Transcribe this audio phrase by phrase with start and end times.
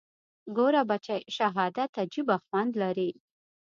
[0.57, 3.09] ګوره بچى شهادت عجيبه خوند لري.